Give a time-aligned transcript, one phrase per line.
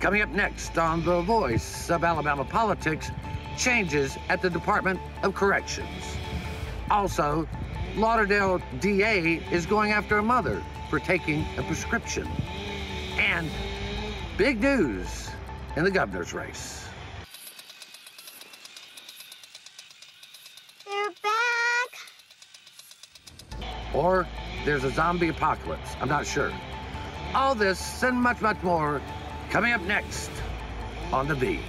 [0.00, 3.10] Coming up next on The Voice of Alabama Politics,
[3.56, 6.16] changes at the Department of Corrections.
[6.88, 7.48] Also,
[7.96, 12.28] Lauderdale DA is going after a mother for taking a prescription.
[13.18, 13.50] And
[14.36, 15.30] big news
[15.74, 16.86] in the governor's race.
[20.86, 21.90] They're back.
[23.92, 24.28] Or
[24.64, 25.96] there's a zombie apocalypse.
[26.00, 26.52] I'm not sure.
[27.34, 29.02] All this and much, much more
[29.50, 30.30] coming up next
[31.10, 31.60] on The V.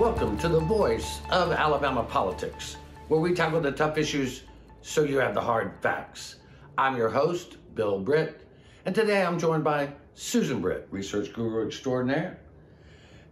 [0.00, 4.42] Welcome to the voice of Alabama politics, where we tackle the tough issues
[4.80, 6.36] so you have the hard facts.
[6.76, 8.46] I'm your host, Bill Britt,
[8.84, 12.38] and today I'm joined by Susan Britt, research guru extraordinaire,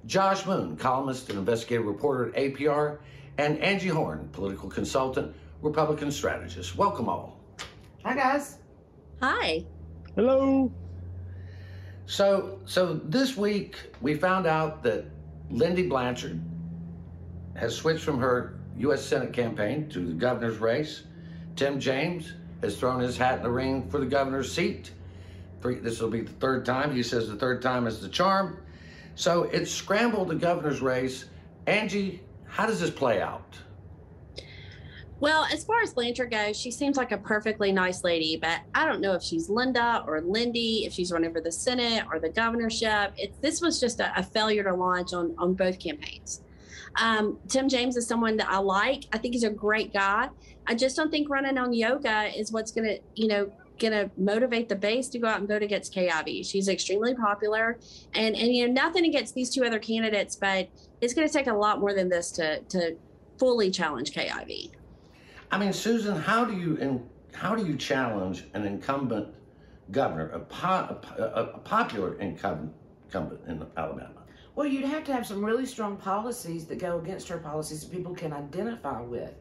[0.07, 2.99] Josh Moon, columnist and investigative reporter at APR,
[3.39, 6.77] and Angie Horn, political consultant, Republican strategist.
[6.77, 7.39] Welcome all.
[8.05, 8.59] Hi, guys.
[9.21, 9.65] Hi.
[10.15, 10.73] Hello.
[12.07, 15.07] So, so this week we found out that
[15.51, 16.41] Lindy Blanchard
[17.55, 19.05] has switched from her U.S.
[19.05, 21.05] Senate campaign to the governor's race.
[21.57, 24.93] Tim James has thrown his hat in the ring for the governor's seat.
[25.63, 26.95] This will be the third time.
[26.95, 28.59] He says the third time is the charm.
[29.15, 31.27] So it's scrambled the governor's race.
[31.67, 33.59] Angie, how does this play out?
[35.21, 38.87] Well, as far as Blanchard goes, she seems like a perfectly nice lady, but I
[38.87, 42.29] don't know if she's Linda or Lindy, if she's running for the Senate or the
[42.29, 43.15] governorship.
[43.17, 46.43] It's this was just a, a failure to launch on on both campaigns.
[47.01, 49.05] Um, Tim James is someone that I like.
[49.13, 50.29] I think he's a great guy.
[50.67, 54.11] I just don't think running on yoga is what's going to, you know, going to
[54.17, 56.43] motivate the base to go out and vote against Ivey.
[56.43, 57.79] She's extremely popular,
[58.15, 60.69] and and you know nothing against these two other candidates, but
[61.01, 62.97] it's going to take a lot more than this to to
[63.39, 64.73] fully challenge Kay Ivey.
[65.51, 69.35] I mean, Susan, how do you in, how do you challenge an incumbent
[69.93, 72.73] governor, a, po- a, a popular incumbent,
[73.07, 74.18] incumbent in Alabama?
[74.59, 77.93] Well, you'd have to have some really strong policies that go against her policies that
[77.93, 79.33] people can identify with.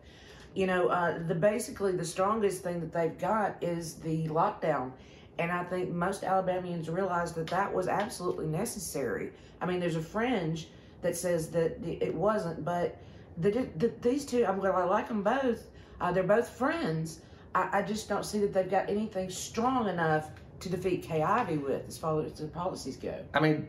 [0.53, 4.91] You know, uh, the basically the strongest thing that they've got is the lockdown,
[5.39, 9.31] and I think most Alabamians realize that that was absolutely necessary.
[9.59, 10.67] I mean, there's a fringe
[11.01, 13.01] that says that it wasn't, but
[13.39, 15.65] the, the, these two, I'm going to like them both.
[15.99, 17.21] Uh, they're both friends.
[17.55, 20.29] I, I just don't see that they've got anything strong enough
[20.59, 23.15] to defeat Ivey with as far as the policies go.
[23.33, 23.67] I mean,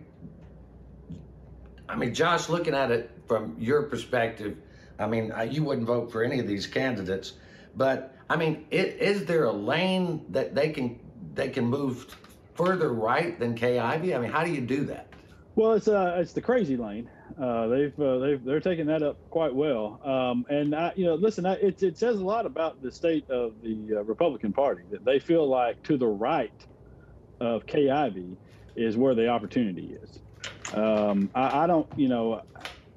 [1.89, 4.57] I mean, Josh, looking at it from your perspective,
[4.99, 7.35] I mean, you wouldn't vote for any of these candidates,
[7.77, 11.01] but I mean, it, is there a lane that they can
[11.35, 12.17] they can move
[12.55, 14.15] further right than Ivey?
[14.15, 15.07] I mean, how do you do that?
[15.55, 17.09] Well, it's uh, it's the crazy lane.
[17.41, 20.01] Uh, they've uh, they've they're taking that up quite well.
[20.05, 23.29] Um, and I, you know, listen, I, it it says a lot about the state
[23.31, 26.53] of the uh, Republican Party that they feel like to the right
[27.41, 28.37] of Ivey
[28.77, 30.21] is where the opportunity is.
[30.73, 32.43] Um, I, I, don't, you know,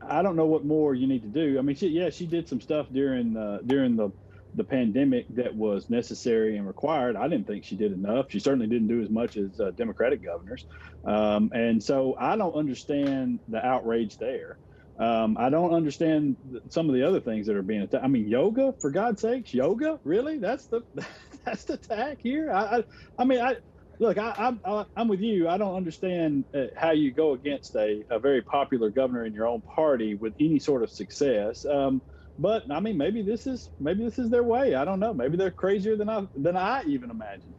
[0.01, 1.57] I don't know what more you need to do.
[1.57, 4.11] I mean, she, yeah, she did some stuff during uh, during the
[4.53, 7.15] the pandemic that was necessary and required.
[7.15, 8.25] I didn't think she did enough.
[8.29, 10.65] She certainly didn't do as much as uh, Democratic governors,
[11.05, 14.57] um, and so I don't understand the outrage there.
[14.99, 16.35] Um, I don't understand
[16.69, 18.03] some of the other things that are being attacked.
[18.03, 20.37] I mean, yoga, for God's sakes, yoga, really?
[20.37, 20.81] That's the
[21.45, 22.51] that's the attack here.
[22.51, 22.83] I, I,
[23.17, 23.55] I mean, I
[24.01, 25.47] look, I, I, I'm with you.
[25.47, 29.47] I don't understand uh, how you go against a, a very popular governor in your
[29.47, 31.65] own party with any sort of success.
[31.65, 32.01] Um,
[32.39, 34.73] but I mean, maybe this is maybe this is their way.
[34.73, 35.13] I don't know.
[35.13, 37.53] Maybe they're crazier than I than I even imagined.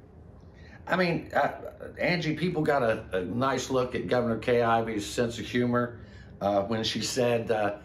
[0.88, 1.53] I mean, uh,
[2.00, 6.00] Angie, people got a, a, nice look at Governor Kay Ivey's sense of humor
[6.41, 7.76] uh, when she said uh,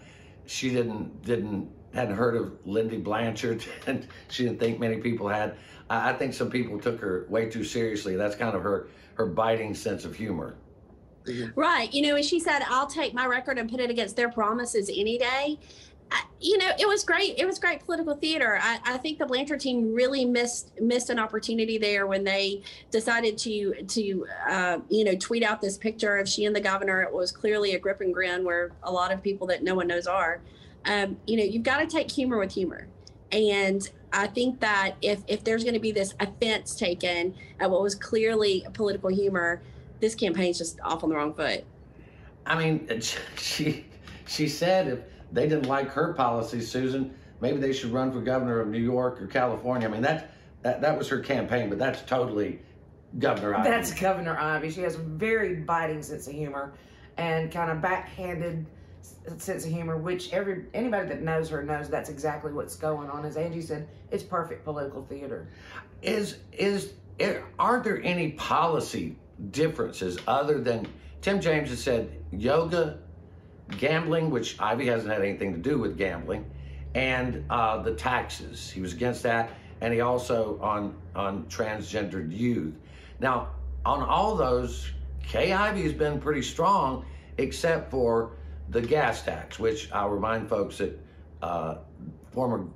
[0.47, 5.57] she didn't didn't hadn't heard of Lindy Blanchard, and she didn't think many people had.
[5.89, 8.15] I, I think some people took her way too seriously.
[8.15, 10.55] That's kind of her her biting sense of humor.
[11.55, 11.93] Right.
[11.93, 14.89] You know, and she said, I'll take my record and put it against their promises
[14.89, 15.59] any day.
[16.09, 17.37] I, you know, it was great.
[17.37, 18.57] It was great political theater.
[18.61, 22.61] I, I, think the Blanchard team really missed missed an opportunity there when they
[22.91, 27.01] decided to to uh, you know tweet out this picture of she and the governor.
[27.01, 29.87] It was clearly a grip and grin where a lot of people that no one
[29.87, 30.39] knows are.
[30.85, 32.87] Um, you know, you've got to take humor with humor.
[33.31, 37.81] And I think that if if there's going to be this offense taken at what
[37.81, 39.61] was clearly political humor,
[39.99, 41.65] this campaign's just off on the wrong foot.
[42.45, 43.01] I mean,
[43.37, 43.85] she
[44.27, 44.99] she said if
[45.31, 49.21] they didn't like her policies, Susan, maybe they should run for governor of New York
[49.21, 49.87] or California.
[49.87, 50.31] I mean, that
[50.63, 52.59] that that was her campaign, but that's totally
[53.19, 53.69] Governor Ivey.
[53.69, 54.71] That's Governor Ivey.
[54.71, 56.73] She has a very biting sense of humor
[57.17, 58.65] and kind of backhanded
[59.39, 63.25] sense of humor, which every anybody that knows her knows that's exactly what's going on.
[63.25, 65.47] As Angie said, it's perfect political theater.
[66.01, 66.93] Is is
[67.59, 69.17] are there any policy
[69.51, 70.87] differences other than
[71.21, 72.99] Tim James has said yoga,
[73.77, 76.45] gambling, which Ivey hasn't had anything to do with gambling,
[76.95, 78.69] and uh, the taxes.
[78.69, 79.49] He was against that,
[79.81, 82.75] and he also on on transgendered youth.
[83.19, 83.49] Now,
[83.85, 84.89] on all those,
[85.23, 87.05] Kay Ivey has been pretty strong,
[87.37, 88.37] except for
[88.69, 90.99] the gas tax, which I'll remind folks that
[91.41, 91.75] uh,
[92.31, 92.67] former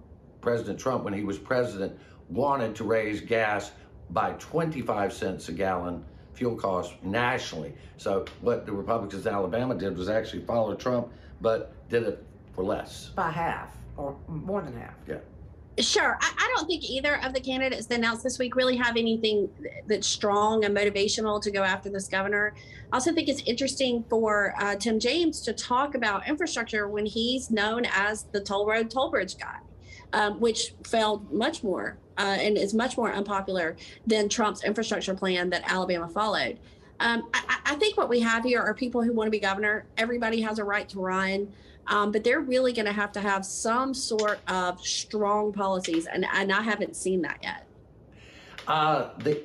[0.41, 1.97] President Trump, when he was president,
[2.29, 3.71] wanted to raise gas
[4.09, 6.03] by 25 cents a gallon
[6.33, 7.73] fuel costs nationally.
[7.97, 11.09] So what the Republicans in Alabama did was actually follow Trump,
[11.41, 13.09] but did it for less.
[13.09, 14.95] By half or more than half.
[15.07, 15.17] Yeah.
[15.79, 16.17] Sure.
[16.19, 19.49] I, I, don't think either of the candidates announced this week really have anything
[19.87, 22.53] that's strong and motivational to go after this governor.
[22.91, 27.51] I also think it's interesting for uh, Tim James to talk about infrastructure when he's
[27.51, 29.59] known as the toll road, toll bridge guy,
[30.11, 35.49] um, which failed much more uh, and is much more unpopular than Trump's infrastructure plan
[35.51, 36.59] that Alabama followed.
[36.99, 39.85] Um, I, I think what we have here are people who want to be governor.
[39.97, 41.51] Everybody has a right to run.
[41.87, 46.25] Um, but they're really going to have to have some sort of strong policies, and,
[46.33, 47.67] and I haven't seen that yet.
[48.67, 49.41] Uh, the,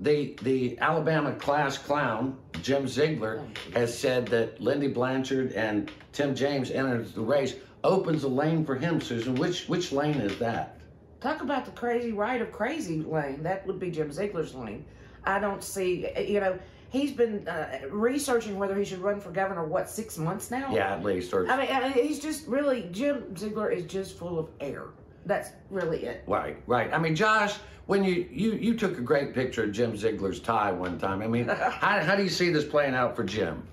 [0.00, 3.44] the, the Alabama class clown, Jim Ziegler,
[3.74, 7.54] has said that Lindy Blanchard and Tim James entered the race,
[7.84, 9.34] opens a lane for him, Susan.
[9.34, 10.80] Which, which lane is that?
[11.20, 13.42] Talk about the crazy right of crazy lane.
[13.42, 14.84] That would be Jim Ziegler's lane.
[15.24, 16.58] I don't see, you know,
[16.94, 19.64] he's been uh, researching whether he should run for governor.
[19.64, 20.72] What six months now?
[20.72, 21.34] Yeah, at least.
[21.34, 24.84] Or I mean, I mean, he's just really Jim Ziegler is just full of air.
[25.26, 26.22] That's really it.
[26.26, 26.92] Right, right.
[26.92, 27.56] I mean, Josh,
[27.86, 31.20] when you you you took a great picture of Jim Ziegler's tie one time.
[31.20, 33.66] I mean, how how do you see this playing out for Jim?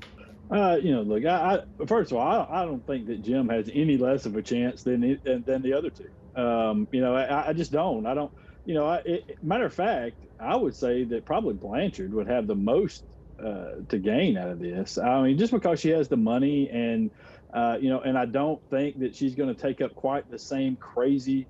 [0.50, 3.48] Uh, you know, look, I, I first of all, I, I, don't think that Jim
[3.48, 6.10] has any less of a chance than than, than the other two.
[6.42, 8.06] Um, you know, I, I just don't.
[8.06, 8.32] I don't.
[8.66, 12.48] You know, I, it, matter of fact, I would say that probably Blanchard would have
[12.48, 13.06] the most
[13.44, 14.98] uh, to gain out of this.
[14.98, 17.12] I mean, just because she has the money and
[17.54, 20.40] uh, you know, and I don't think that she's going to take up quite the
[20.40, 21.50] same crazy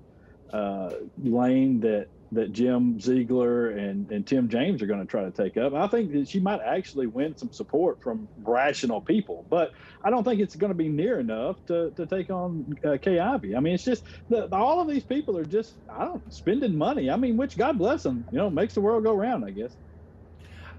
[0.52, 5.30] uh, lane that that Jim Ziegler and, and Tim James are going to try to
[5.30, 5.74] take up.
[5.74, 9.70] I think that she might actually win some support from rational people, but
[10.02, 13.54] I don't think it's going to be near enough to, to take on uh.
[13.54, 17.10] I mean, it's just the, all of these people are just I don't spending money.
[17.10, 19.76] I mean, which God bless them, you know, makes the world go round, I guess.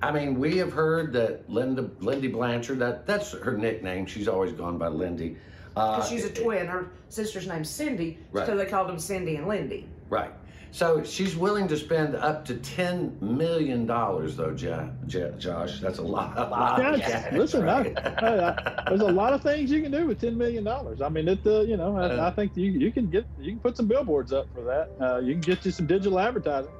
[0.03, 4.05] I mean, we have heard that Linda, Lindy Blanchard, that that's her nickname.
[4.05, 5.38] She's always gone by Lindy.
[5.75, 6.67] Uh, she's a twin.
[6.67, 8.45] Her sister's name's Cindy, right.
[8.45, 9.88] so they called them Cindy and Lindy.
[10.09, 10.31] Right.
[10.71, 15.79] So she's willing to spend up to ten million dollars, though, J- J- Josh.
[15.79, 16.35] That's a lot.
[16.35, 17.95] A lot cash, listen, right?
[17.95, 21.01] I, I, there's a lot of things you can do with ten million dollars.
[21.01, 21.39] I mean, it.
[21.45, 23.88] Uh, you know, I, uh, I, think you you can get you can put some
[23.88, 24.89] billboards up for that.
[24.99, 26.71] Uh, you can get you some digital advertising.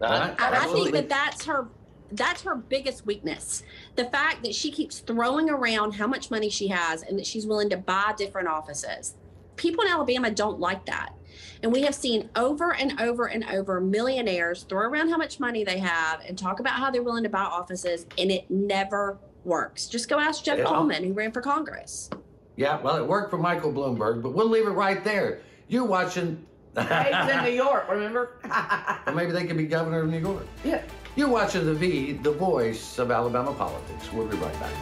[0.00, 1.68] I, I think that that's her
[2.12, 3.62] that's her biggest weakness.
[3.96, 7.46] The fact that she keeps throwing around how much money she has and that she's
[7.46, 9.14] willing to buy different offices.
[9.56, 11.14] People in Alabama don't like that.
[11.62, 15.64] And we have seen over and over and over millionaires throw around how much money
[15.64, 19.86] they have and talk about how they're willing to buy offices, and it never works.
[19.86, 22.10] Just go ask Jeff Coleman, who ran for Congress.
[22.56, 25.40] Yeah, well, it worked for Michael Bloomberg, but we'll leave it right there.
[25.68, 26.46] You're watching.
[26.76, 28.38] He's in New York, remember?
[29.06, 30.46] or maybe they could be governor of New York.
[30.64, 30.82] Yeah.
[31.20, 34.10] You're watching The V, the voice of Alabama politics.
[34.10, 34.72] We'll be right back.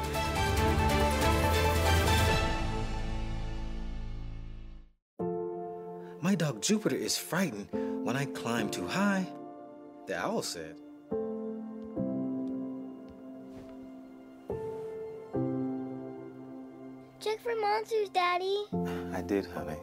[6.22, 7.66] My dog Jupiter is frightened
[8.04, 9.26] when I climb too high.
[10.06, 10.76] The owl said.
[17.18, 18.62] Check for monsters, Daddy.
[19.12, 19.80] I did, honey.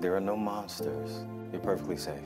[0.00, 1.26] There are no monsters.
[1.52, 2.24] You're perfectly safe.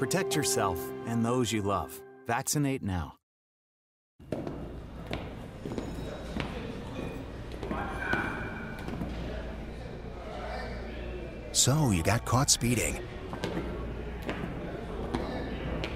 [0.00, 2.00] Protect yourself and those you love.
[2.26, 3.16] Vaccinate now.
[11.52, 12.98] So you got caught speeding.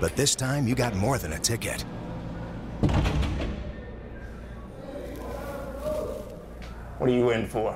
[0.01, 1.81] But this time you got more than a ticket.
[6.99, 7.75] What are you in for?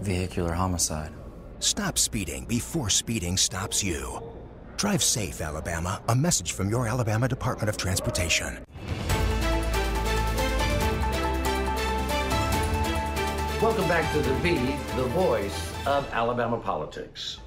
[0.00, 1.12] Vehicular homicide.
[1.58, 4.25] Stop speeding before speeding stops you.
[4.76, 6.02] Drive safe, Alabama.
[6.10, 8.62] A message from your Alabama Department of Transportation.
[13.62, 14.54] Welcome back to the V,
[14.96, 17.38] the voice of Alabama politics.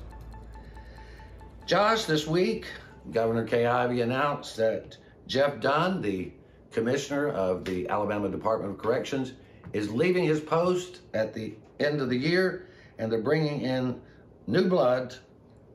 [1.67, 2.65] Josh, this week,
[3.12, 6.31] Governor Kay Ivey announced that Jeff Dunn, the
[6.71, 9.33] commissioner of the Alabama Department of Corrections,
[9.71, 14.01] is leaving his post at the end of the year, and they're bringing in
[14.48, 15.13] new blood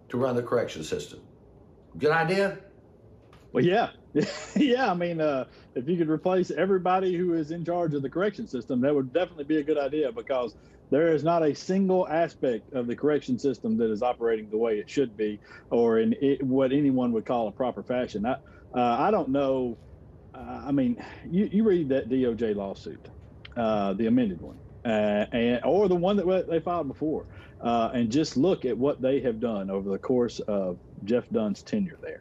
[0.08, 1.20] to run the correction system.
[1.98, 2.58] Good idea?
[3.52, 3.90] Well, yeah,
[4.56, 4.90] yeah.
[4.90, 8.48] I mean, uh, if you could replace everybody who is in charge of the correction
[8.48, 10.54] system, that would definitely be a good idea because
[10.90, 14.78] there is not a single aspect of the correction system that is operating the way
[14.78, 18.26] it should be, or in it, what anyone would call a proper fashion.
[18.26, 18.32] I,
[18.76, 19.78] uh, I don't know.
[20.34, 23.08] Uh, I mean, you, you read that DOJ lawsuit,
[23.56, 27.26] uh, the amended one, uh, and or the one that they filed before,
[27.60, 31.62] uh, and just look at what they have done over the course of Jeff Dunn's
[31.62, 32.20] tenure there,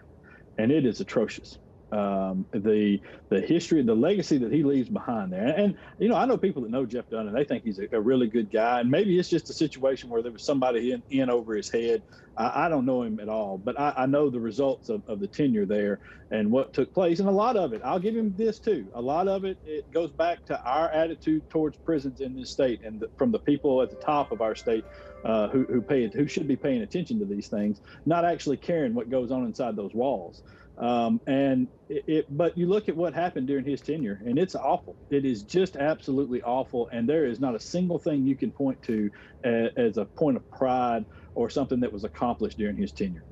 [0.58, 1.60] and it is atrocious
[1.94, 5.46] um, the the history, the legacy that he leaves behind there.
[5.46, 7.80] And, and, you know, I know people that know Jeff Dunn and they think he's
[7.80, 8.80] a, a really good guy.
[8.82, 12.02] And maybe it's just a situation where there was somebody in, in over his head.
[12.36, 15.20] I, I don't know him at all, but I, I know the results of, of
[15.20, 16.00] the tenure there
[16.32, 17.20] and what took place.
[17.20, 18.88] And a lot of it, I'll give him this too.
[18.96, 22.82] A lot of it, it goes back to our attitude towards prisons in this state
[22.84, 24.84] and the, from the people at the top of our state
[25.24, 28.94] uh, who who pay who should be paying attention to these things, not actually caring
[28.94, 30.44] what goes on inside those walls.
[30.78, 34.56] Um, and it, it, but you look at what happened during his tenure, and it's
[34.56, 34.96] awful.
[35.10, 36.90] It is just absolutely awful.
[36.92, 39.12] And there is not a single thing you can point to
[39.44, 43.24] as, as a point of pride or something that was accomplished during his tenure.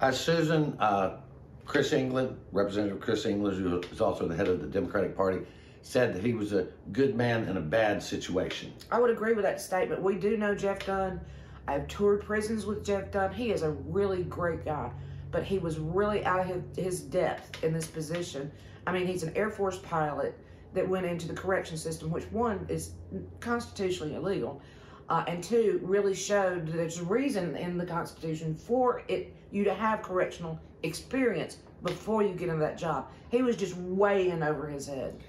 [0.00, 1.20] Uh, Susan, uh,
[1.64, 5.46] Chris England, Representative Chris England, who is also the head of the Democratic Party,
[5.80, 8.72] said that he was a good man in a bad situation.
[8.90, 10.02] I would agree with that statement.
[10.02, 11.20] We do know Jeff Dunn.
[11.66, 13.32] I've toured prisons with Jeff Dunn.
[13.32, 14.90] He is a really great guy
[15.34, 18.52] but he was really out of his, depth in this position.
[18.86, 20.38] I mean, he's an Air Force pilot
[20.74, 22.92] that went into the correction system, which one is
[23.40, 24.62] constitutionally illegal,
[25.08, 29.64] uh, and two really showed that there's a reason in the Constitution for it you
[29.64, 33.08] to have correctional experience before you get into that job.
[33.30, 35.20] He was just way in over his head.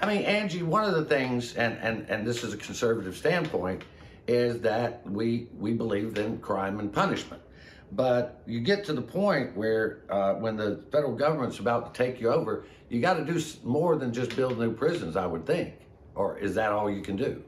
[0.00, 3.84] I mean, Angie, one of the things, and and and this is a conservative standpoint,
[4.28, 7.40] is that we we believe in crime and punishment.
[7.92, 12.20] But you get to the point where uh, when the federal government's about to take
[12.20, 15.74] you over, you got to do more than just build new prisons, I would think.
[16.14, 17.42] Or is that all you can do?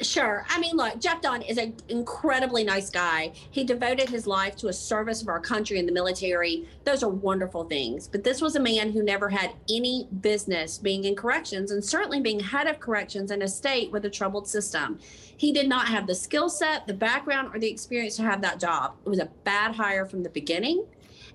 [0.00, 0.44] Sure.
[0.48, 3.32] I mean, look, Jeff Dunn is an incredibly nice guy.
[3.50, 6.66] He devoted his life to a service of our country in the military.
[6.84, 8.08] Those are wonderful things.
[8.08, 12.20] But this was a man who never had any business being in corrections and certainly
[12.20, 14.98] being head of corrections in a state with a troubled system.
[15.42, 18.60] He did not have the skill set, the background, or the experience to have that
[18.60, 18.94] job.
[19.04, 20.86] It was a bad hire from the beginning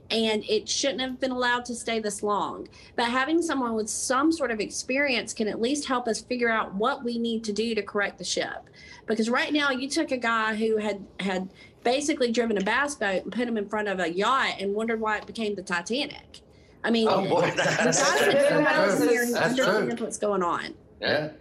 [0.09, 2.69] and it shouldn't have been allowed to stay this long.
[2.95, 6.73] But having someone with some sort of experience can at least help us figure out
[6.73, 8.69] what we need to do to correct the ship.
[9.07, 11.49] Because right now, you took a guy who had had
[11.83, 15.01] basically driven a bass boat and put him in front of a yacht and wondered
[15.01, 16.39] why it became the Titanic.
[16.81, 19.33] I mean, oh, boy, that's, that's, true.
[19.33, 19.95] that's true.
[19.97, 20.75] what's going on.
[21.01, 21.31] Yeah.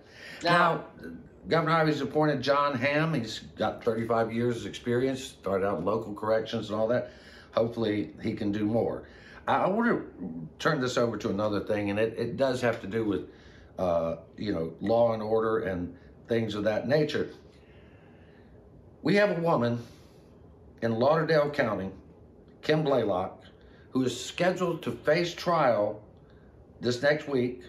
[0.42, 0.84] Now,
[1.48, 3.14] Governor Ivey's appointed John Hamm.
[3.14, 7.12] He's got 35 years' of experience, started out in local corrections and all that
[7.56, 9.08] hopefully he can do more.
[9.48, 12.80] I, I want to turn this over to another thing, and it, it does have
[12.82, 13.28] to do with,
[13.78, 15.96] uh, you know, law and order and
[16.28, 17.30] things of that nature.
[19.02, 19.82] We have a woman
[20.82, 21.90] in Lauderdale County,
[22.62, 23.44] Kim Blaylock,
[23.90, 26.02] who is scheduled to face trial
[26.80, 27.62] this next week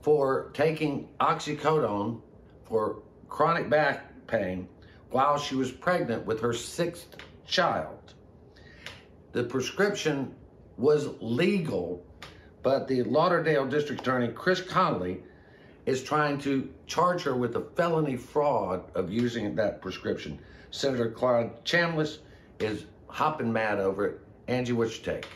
[0.00, 2.20] for taking oxycodone
[2.66, 4.68] for chronic back pain
[5.10, 7.16] while she was pregnant with her sixth
[7.46, 8.04] child
[9.34, 10.32] the prescription
[10.78, 12.06] was legal,
[12.62, 15.22] but the Lauderdale District Attorney, Chris Connolly,
[15.86, 20.38] is trying to charge her with a felony fraud of using that prescription.
[20.70, 22.18] Senator Clyde Chambliss
[22.60, 24.20] is hopping mad over it.
[24.46, 25.26] Angie, what's your take?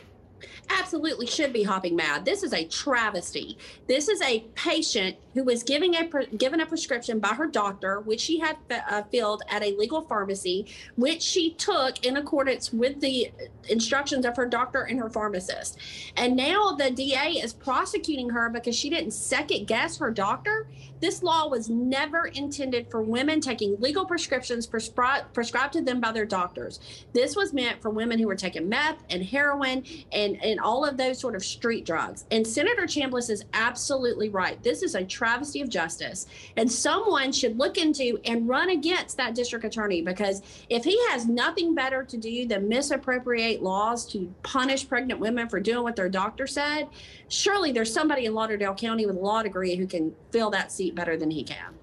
[0.71, 2.25] Uh, absolutely should be hopping mad.
[2.25, 3.59] This is a travesty.
[3.87, 8.21] This is a patient who was giving a given a prescription by her doctor, which
[8.21, 10.67] she had uh, filled at a legal pharmacy,
[10.97, 13.31] which she took in accordance with the
[13.69, 15.79] instructions of her doctor and her pharmacist.
[16.17, 20.69] And now the DA is prosecuting her because she didn't second guess her doctor.
[21.01, 26.13] This law was never intended for women taking legal prescriptions prescri- prescribed to them by
[26.13, 26.81] their doctors.
[27.13, 30.97] This was meant for women who were taking meth and heroin and, and all of
[30.97, 32.25] those sort of street drugs.
[32.31, 34.63] And Senator Chambliss is absolutely right.
[34.63, 36.27] This is a travesty of justice.
[36.57, 41.27] And someone should look into and run against that district attorney because if he has
[41.27, 46.09] nothing better to do than misappropriate laws to punish pregnant women for doing what their
[46.09, 46.89] doctor said,
[47.29, 50.95] surely there's somebody in Lauderdale County with a law degree who can fill that seat
[50.95, 51.75] better than he can.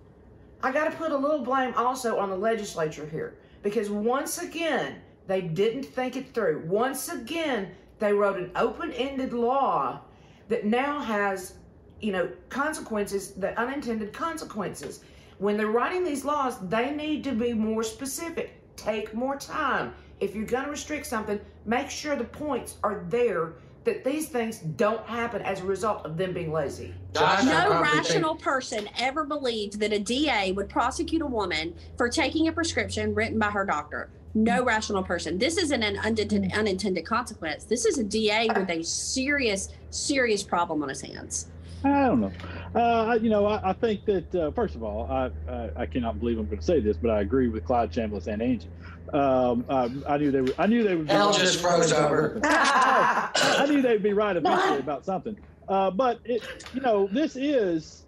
[0.63, 5.01] I got to put a little blame also on the legislature here because once again,
[5.27, 6.63] they didn't think it through.
[6.67, 10.01] Once again, they wrote an open ended law
[10.49, 11.53] that now has,
[12.01, 15.01] you know, consequences, the unintended consequences.
[15.37, 18.53] When they're writing these laws, they need to be more specific.
[18.75, 19.93] Take more time.
[20.19, 24.59] If you're going to restrict something, make sure the points are there that these things
[24.59, 26.93] don't happen as a result of them being lazy.
[27.13, 32.09] Josh, No rational think- person ever believed that a DA would prosecute a woman for
[32.09, 34.09] taking a prescription written by her doctor.
[34.37, 35.37] No rational person.
[35.37, 37.63] This isn't an unintended, unintended consequence.
[37.63, 41.47] This is a DA with a serious, serious problem on his hands.
[41.85, 42.31] I don't know.
[42.75, 45.85] Uh, I- you know, I, I think that uh, first of all, I, I I
[45.85, 48.67] cannot believe I'm going to say this, but I agree with Clyde Chambliss and Angie.
[49.13, 50.53] Um, I, I knew they were.
[50.57, 51.07] I knew they would.
[51.07, 51.39] be Hell right.
[51.39, 52.41] just froze over.
[52.43, 55.37] I knew they'd be right eventually about something.
[55.69, 58.03] Uh, but it, you know, this is,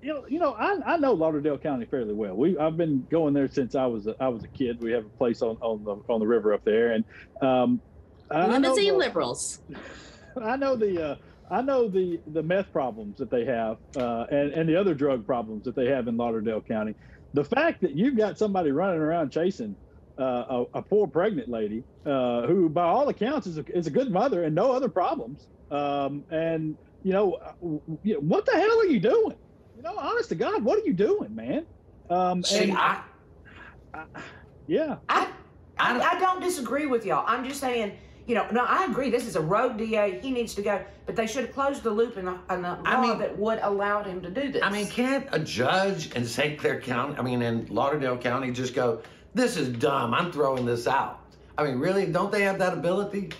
[0.00, 2.34] you know, you know, I, I know Lauderdale County fairly well.
[2.34, 4.78] We I've been going there since I was a, I was a kid.
[4.80, 7.04] We have a place on on the on the river up there, and
[7.42, 7.82] um,
[8.32, 9.60] Limousine the- liberals.
[10.42, 11.14] I know the uh,
[11.50, 15.26] I know the the meth problems that they have, uh, and and the other drug
[15.26, 16.94] problems that they have in Lauderdale County.
[17.34, 19.76] The fact that you've got somebody running around chasing
[20.20, 23.90] uh, a, a poor pregnant lady uh, who, by all accounts, is a, is a
[23.90, 28.46] good mother and no other problems, um, and you know, uh, w- you know, what
[28.46, 29.36] the hell are you doing?
[29.78, 31.64] You know, honest to God, what are you doing, man?
[32.10, 33.00] Um, See, and I,
[34.66, 35.26] yeah, I,
[35.78, 37.22] I I, don't- I don't disagree with y'all.
[37.28, 39.08] I'm just saying, you know, no, I agree.
[39.08, 40.18] This is a rogue DA.
[40.20, 42.74] He needs to go, but they should have closed the loop in a, in a
[42.74, 44.64] law I mean- that would allow him to do this.
[44.64, 46.58] I mean, can't a judge in St.
[46.58, 49.00] Clair County, I mean, in Lauderdale County, just go,
[49.34, 51.20] this is dumb, I'm throwing this out?
[51.56, 52.04] I mean, really?
[52.06, 53.30] Don't they have that ability?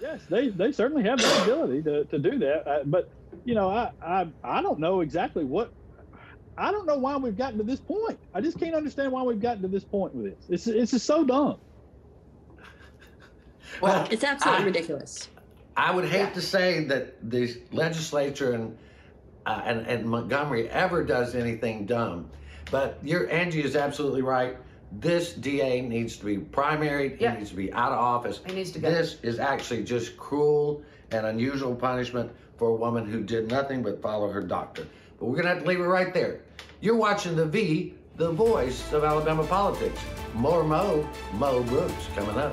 [0.00, 2.66] Yes, they, they certainly have the ability to, to do that.
[2.66, 3.10] Uh, but,
[3.44, 5.70] you know, I, I, I don't know exactly what,
[6.56, 8.18] I don't know why we've gotten to this point.
[8.34, 10.66] I just can't understand why we've gotten to this point with this.
[10.66, 11.56] It's, it's just so dumb.
[13.80, 15.28] Well, It's absolutely I- ridiculous.
[15.74, 18.76] I would hate to say that the legislature and,
[19.46, 22.28] uh, and and Montgomery ever does anything dumb,
[22.70, 24.58] but your Angie is absolutely right.
[25.00, 27.16] This DA needs to be primaried.
[27.16, 27.38] He Yeah.
[27.38, 28.42] needs to be out of office.
[28.46, 28.90] He needs to go.
[28.90, 34.02] This is actually just cruel and unusual punishment for a woman who did nothing but
[34.02, 34.86] follow her doctor.
[35.22, 36.40] But we're gonna have to leave it right there.
[36.80, 40.00] You're watching the V, the voice of Alabama politics.
[40.34, 42.52] More Mo, Mo Brooks coming up.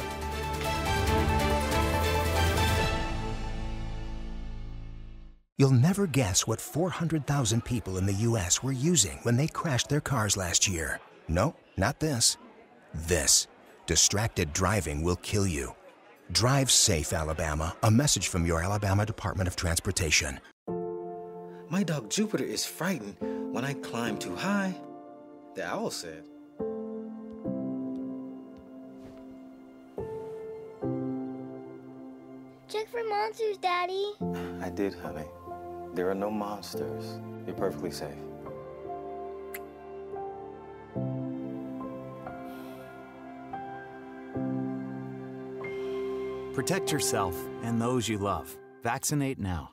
[5.58, 8.62] You'll never guess what 400,000 people in the U.S.
[8.62, 11.00] were using when they crashed their cars last year.
[11.28, 12.38] No, not this.
[12.94, 13.48] This.
[13.88, 15.74] Distracted driving will kill you.
[16.32, 17.76] Drive safe, Alabama.
[17.82, 20.40] A message from your Alabama Department of Transportation.
[21.72, 23.16] My dog Jupiter is frightened
[23.54, 24.76] when I climb too high.
[25.54, 26.24] The owl said.
[32.68, 34.14] Check for monsters, Daddy.
[34.62, 35.26] I did, honey.
[35.94, 37.20] There are no monsters.
[37.46, 38.10] You're perfectly safe.
[46.56, 48.58] Protect yourself and those you love.
[48.84, 49.72] Vaccinate now.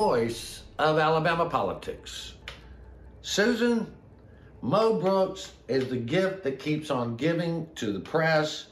[0.00, 2.32] Voice of Alabama politics.
[3.20, 3.86] Susan,
[4.62, 8.68] Mo Brooks is the gift that keeps on giving to the press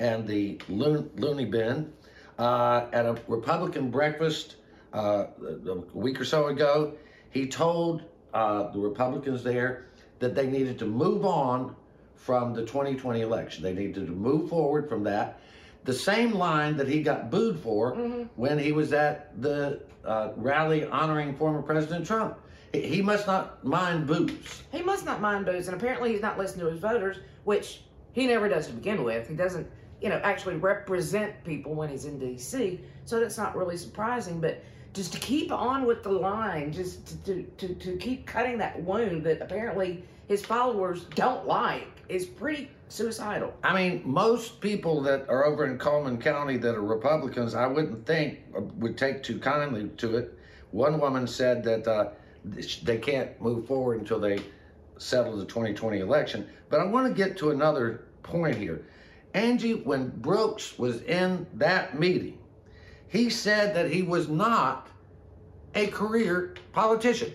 [0.00, 1.92] and the loon, loony bin.
[2.40, 4.56] uh, at a Republican breakfast
[4.92, 5.26] uh,
[5.68, 6.94] a week or so ago.
[7.30, 9.86] He told uh, the Republicans there
[10.18, 11.76] that they needed to move on
[12.16, 13.62] from the 2020 election.
[13.62, 15.38] They needed to move forward from that.
[15.84, 18.22] The same line that he got booed for Mm-hmm.
[18.36, 22.38] when he was at the uh, rally honoring former President Trump.
[22.72, 24.62] He, he must not mind boos.
[24.72, 28.26] He must not mind booze, and apparently he's not listening to his voters, which he
[28.26, 29.28] never does to begin with.
[29.28, 29.66] He doesn't,
[30.00, 34.40] you know, actually represent people when he's in D.C., so that's not really surprising.
[34.40, 34.62] But
[34.94, 38.80] just to keep on with the line, just to, to, to, to keep cutting that
[38.82, 43.52] wound that apparently his followers don't like, is pretty suicidal.
[43.62, 48.06] I mean, most people that are over in Cullman County that are Republicans, I wouldn't
[48.06, 50.38] think uh, would take too kindly to it.
[50.70, 52.10] One woman said that uh,
[52.82, 54.40] they can't move forward until they
[54.98, 56.48] settle the 2020 election.
[56.68, 58.86] But I want to get to another point here.
[59.34, 62.38] Angie, when Brooks was in that meeting,
[63.08, 64.88] he said that he was not
[65.74, 67.32] a career politician.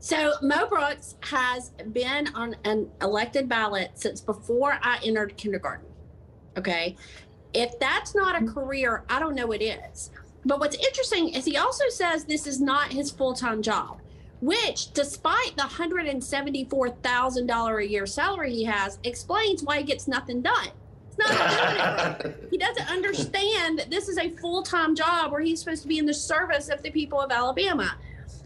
[0.00, 5.86] So Mo Brooks has been on an elected ballot since before I entered kindergarten.
[6.56, 6.96] Okay.
[7.52, 8.54] If that's not a mm-hmm.
[8.54, 10.10] career, I don't know what is.
[10.44, 13.98] But what's interesting is he also says this is not his full time job,
[14.40, 20.68] which, despite the $174,000 a year salary he has, explains why he gets nothing done.
[21.18, 22.26] Not.
[22.50, 25.98] He doesn't understand that this is a full time job where he's supposed to be
[25.98, 27.96] in the service of the people of Alabama.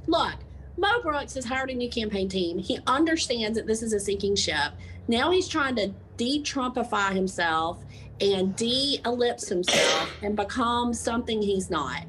[0.07, 0.35] Look,
[0.77, 2.59] Mo Brooks has hired a new campaign team.
[2.59, 4.73] He understands that this is a sinking ship.
[5.07, 7.85] Now he's trying to de Trumpify himself
[8.21, 12.05] and de ellipse himself and become something he's not.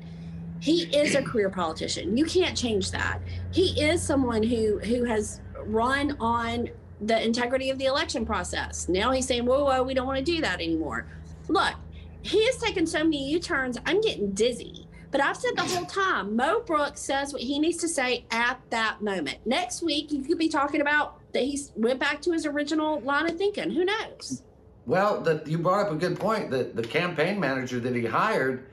[0.59, 2.15] He is a career politician.
[2.15, 3.19] You can't change that.
[3.51, 6.69] He is someone who who has run on
[7.01, 8.87] the integrity of the election process.
[8.87, 11.05] Now he's saying, whoa, whoa, we don't want to do that anymore.
[11.49, 11.73] Look,
[12.21, 14.87] he has taken so many U turns, I'm getting dizzy.
[15.13, 18.59] But I've said the whole time, Mo Brooks says what he needs to say at
[18.71, 19.37] that moment.
[19.45, 23.29] Next week, you could be talking about that he went back to his original line
[23.29, 23.69] of thinking.
[23.69, 24.41] Who knows?
[24.87, 26.49] Well, the, you brought up a good point.
[26.49, 28.65] that the campaign manager that he hired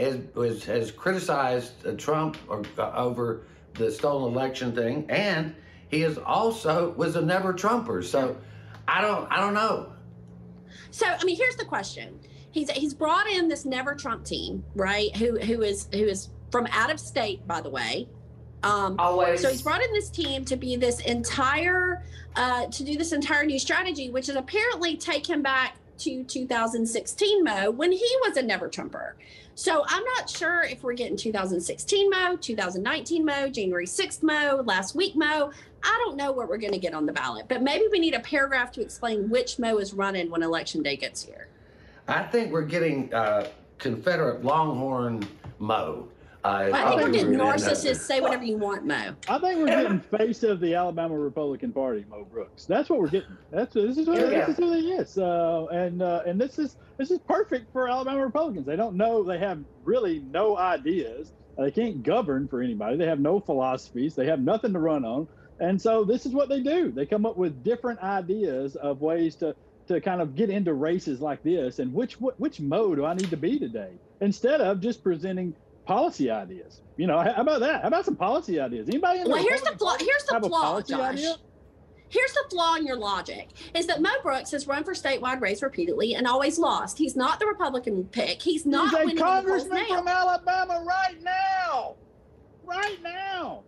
[0.00, 3.42] has, was, has criticized uh, Trump or, uh, over
[3.74, 5.54] the stolen election thing, and
[5.88, 8.00] he is also was a never Trumper.
[8.02, 8.38] So
[8.88, 9.92] I don't I don't know.
[10.90, 12.18] So I mean, here's the question:
[12.52, 15.14] He's he's brought in this never Trump team, right?
[15.16, 18.08] Who who is who is from out of state, by the way.
[18.62, 19.40] Um, Always.
[19.40, 22.04] So he's brought in this team to be this entire,
[22.36, 27.44] uh, to do this entire new strategy, which is apparently take him back to 2016
[27.44, 29.16] Mo when he was a never Trumper.
[29.54, 34.94] So I'm not sure if we're getting 2016 Mo, 2019 Mo, January 6th Mo, last
[34.94, 35.50] week Mo.
[35.84, 38.14] I don't know what we're going to get on the ballot, but maybe we need
[38.14, 41.48] a paragraph to explain which Mo is running when election day gets here.
[42.08, 45.26] I think we're getting uh, Confederate Longhorn
[45.58, 46.08] Mo.
[46.44, 48.00] Uh, I think we're getting in, narcissists.
[48.00, 49.14] Say whatever you want, Mo.
[49.28, 52.64] I think we're getting face of the Alabama Republican Party, Mo Brooks.
[52.64, 53.36] That's what we're getting.
[53.52, 54.46] That's this is what Yeah.
[54.46, 55.18] this is who he is.
[55.18, 58.66] Uh, and uh, and this is this is perfect for Alabama Republicans.
[58.66, 59.22] They don't know.
[59.22, 61.32] They have really no ideas.
[61.56, 62.96] They can't govern for anybody.
[62.96, 64.16] They have no philosophies.
[64.16, 65.28] They have nothing to run on.
[65.60, 66.90] And so this is what they do.
[66.90, 69.54] They come up with different ideas of ways to
[69.88, 71.78] to kind of get into races like this.
[71.78, 73.92] And which which, which mode do I need to be today?
[74.20, 76.80] Instead of just presenting policy ideas.
[76.96, 77.82] You know, how about that?
[77.82, 78.88] How about some policy ideas?
[78.88, 79.96] Anybody in the Well, here's the flaw.
[79.98, 81.14] Here's the flaw, Josh.
[81.14, 81.36] idea?
[82.08, 85.62] Here's the flaw in your logic: is that Mo Brooks has run for statewide race
[85.62, 86.98] repeatedly and always lost.
[86.98, 88.42] He's not the Republican pick.
[88.42, 91.96] He's not He's a winning congressman from Alabama right now.
[92.64, 93.64] Right now.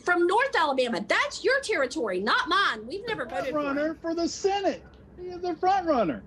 [0.00, 2.86] From North Alabama, that's your territory, not mine.
[2.86, 4.82] We've never voted for runner for the Senate.
[5.20, 6.22] He is the front runner.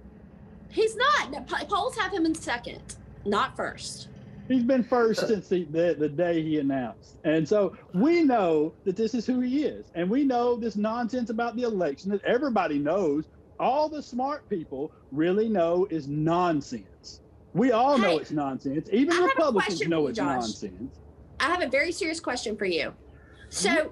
[0.69, 1.47] He's not.
[1.67, 2.81] Polls have him in second,
[3.25, 4.09] not first.
[4.47, 7.17] He's been first since the, the, the day he announced.
[7.23, 9.91] And so we know that this is who he is.
[9.93, 13.25] And we know this nonsense about the election that everybody knows,
[13.59, 17.21] all the smart people really know is nonsense.
[17.53, 18.89] We all know it's nonsense.
[18.91, 20.25] Even I Republicans know it's Josh.
[20.25, 20.99] nonsense.
[21.39, 22.93] I have a very serious question for you.
[23.49, 23.89] So, Mm-hmm.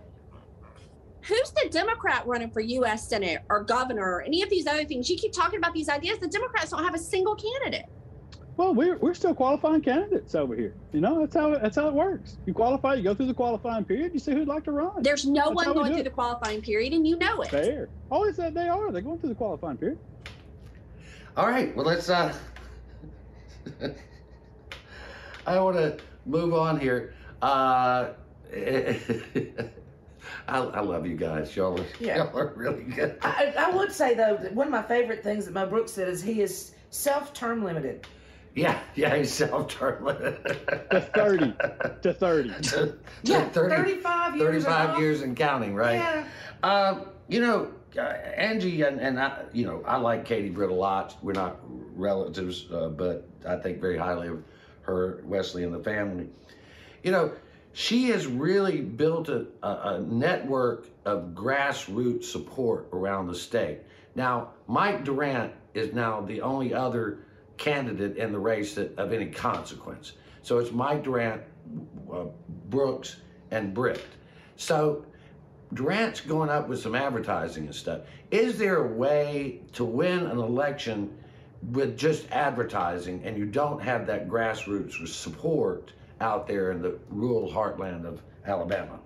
[1.27, 3.07] Who's the Democrat running for U.S.
[3.07, 5.09] Senate or governor or any of these other things?
[5.09, 6.19] You keep talking about these ideas.
[6.19, 7.85] The Democrats don't have a single candidate.
[8.55, 10.73] Well, we're, we're still qualifying candidates over here.
[10.91, 12.37] You know, that's how it, that's how it works.
[12.47, 15.03] You qualify, you go through the qualifying period, you see who'd like to run.
[15.03, 16.05] There's no That's one going through it.
[16.05, 17.49] the qualifying period, and you know it.
[17.49, 17.87] Fair.
[18.09, 18.91] Always said they are.
[18.91, 19.99] They're going through the qualifying period.
[21.35, 21.75] All right.
[21.75, 22.09] Well, let's.
[22.09, 22.33] Uh,
[25.45, 27.13] I want to move on here.
[27.43, 28.09] Uh,
[30.47, 31.55] I, I love you guys.
[31.55, 32.17] Y'all are, Yeah.
[32.17, 33.17] y'all are really good.
[33.21, 36.07] I, I would say though that one of my favorite things that Mo Brooks said
[36.07, 38.07] is he is self-term limited.
[38.55, 40.05] Yeah, yeah, he's self-turned.
[40.07, 41.53] to 30.
[42.01, 42.49] To 30.
[42.49, 44.99] to, to Yeah, 30 35 years 35 old.
[44.99, 45.95] years and counting, right?
[45.95, 46.27] Yeah.
[46.63, 50.73] Uh, you know, uh, Angie and, and I, you know, I like Katie Britt a
[50.73, 51.15] lot.
[51.21, 51.57] We're not
[51.95, 54.43] relatives, uh, but I think very highly of
[54.81, 56.27] her, Wesley, and the family.
[57.03, 57.31] You know,
[57.77, 63.81] she has really built a, a, network of grassroots support around the state.
[64.15, 67.19] Now, Mike Durant is now the only other
[67.57, 70.13] candidate in the race that, of any consequence.
[70.41, 71.43] So it's Mike Durant,
[72.11, 72.23] uh,
[72.67, 73.17] Brooks,
[73.51, 74.03] and Britt.
[74.55, 75.05] So
[75.75, 78.01] Durant's going up with some advertising and stuff.
[78.31, 81.15] Is there a way to win an election
[81.71, 87.49] with just advertising and you don't have that grassroots support out there in the rural
[87.51, 88.99] heartland of Alabama?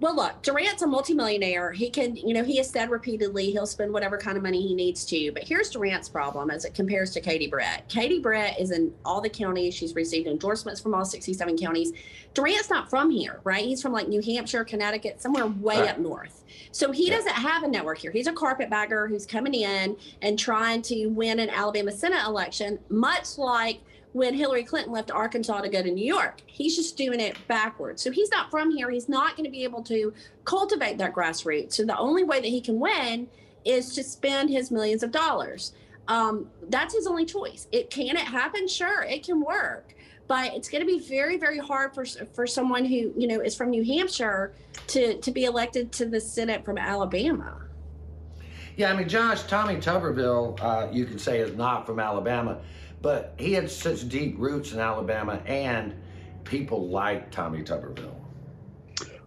[0.00, 1.72] Well, look, Durant's a multimillionaire.
[1.72, 4.74] He can, you know, he has said repeatedly he'll spend whatever kind of money he
[4.74, 5.30] needs to.
[5.32, 7.86] But here's Durant's problem as it compares to Katie Britt.
[7.88, 9.74] Katie Britt is in all the counties.
[9.74, 11.92] She's received endorsements from all 67 counties.
[12.32, 13.62] Durant's not from here, right?
[13.62, 15.90] He's from like New Hampshire, Connecticut, somewhere way Right.
[15.90, 16.44] up north.
[16.72, 17.16] So he Yeah.
[17.16, 18.10] doesn't have a network here.
[18.10, 23.36] He's a carpetbagger who's coming in and trying to win an Alabama Senate election, much
[23.36, 23.80] like
[24.12, 26.42] when Hillary Clinton left Arkansas to go to New York.
[26.46, 28.02] He's just doing it backwards.
[28.02, 28.90] So he's not from here.
[28.90, 30.12] He's not going to be able to
[30.44, 31.74] cultivate that grassroots.
[31.74, 33.28] So the only way that he can win
[33.64, 35.72] is to spend his millions of dollars.
[36.08, 37.68] Um, that's his only choice.
[37.70, 38.66] It can it happen?
[38.66, 39.94] Sure, it can work,
[40.26, 43.54] but it's going to be very, very hard for for someone who you know is
[43.54, 44.52] from New Hampshire
[44.88, 47.58] to to be elected to the Senate from Alabama.
[48.76, 52.60] Yeah, I mean, Josh, Tommy Tuberville, uh, you could say is not from Alabama,
[53.02, 55.94] but he had such deep roots in Alabama, and
[56.44, 58.14] people liked Tommy Tuberville.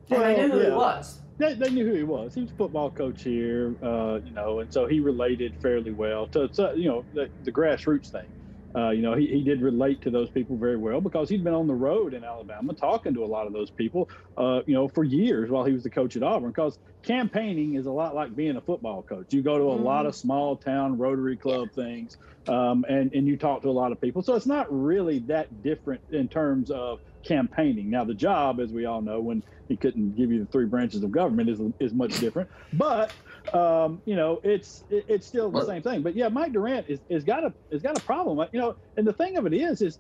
[0.10, 0.66] And they knew who yeah.
[0.66, 1.20] he was.
[1.40, 2.36] They, they knew who he was.
[2.36, 6.28] He was a football coach here, uh, you know, and so he related fairly well
[6.28, 8.28] to, to you know, the, the grassroots thing.
[8.76, 11.54] Uh, you know, he, he did relate to those people very well because he'd been
[11.54, 14.88] on the road in Alabama talking to a lot of those people, uh, you know,
[14.88, 16.50] for years while he was the coach at Auburn.
[16.50, 19.28] Because campaigning is a lot like being a football coach.
[19.32, 23.38] You go to a lot of small town Rotary Club things, um, and and you
[23.38, 24.24] talk to a lot of people.
[24.24, 27.90] So it's not really that different in terms of campaigning.
[27.90, 31.04] Now the job, as we all know, when he couldn't give you the three branches
[31.04, 32.50] of government, is is much different.
[32.74, 33.14] But
[33.54, 36.02] um, you know, it's it, it's still the same thing.
[36.02, 38.48] But yeah, Mike Durant is is got a is got a problem.
[38.52, 40.00] You know, and the thing of it is, is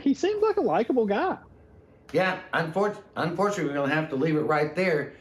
[0.00, 1.38] he seems like a likable guy.
[2.12, 5.14] Yeah, unfor- unfortunately, we're going to have to leave it right there.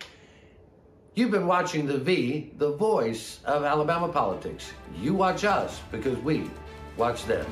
[1.16, 4.72] You've been watching The V, the voice of Alabama politics.
[5.00, 6.50] You watch us because we
[6.98, 7.46] watch them.